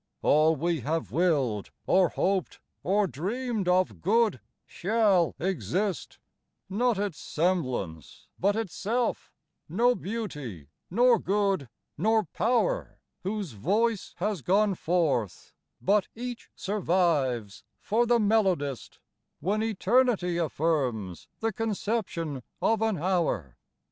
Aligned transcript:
All 0.23 0.55
we 0.55 0.79
have 0.79 1.11
willed, 1.11 1.69
or 1.85 2.09
hoped, 2.09 2.59
or 2.81 3.05
dreamed 3.05 3.67
of 3.67 4.01
good, 4.01 4.39
shall 4.65 5.35
exist; 5.37 6.17
Not 6.67 6.97
its 6.97 7.19
semblance, 7.19 8.27
but 8.39 8.55
itself, 8.55 9.31
no 9.69 9.93
beauty, 9.93 10.69
nor 10.89 11.19
good, 11.19 11.69
nor 11.99 12.23
power, 12.23 12.97
Whose 13.21 13.51
voice 13.51 14.15
has 14.17 14.41
gone 14.41 14.73
forth, 14.73 15.53
but 15.79 16.07
each 16.15 16.49
sur 16.55 16.79
vives 16.79 17.63
for 17.79 18.07
the 18.07 18.17
melodist, 18.17 18.97
When 19.39 19.61
eternity 19.61 20.35
affirms 20.37 21.27
the 21.41 21.53
conception 21.53 22.41
of 22.59 22.81
an 22.81 22.97
hour. 22.97 23.55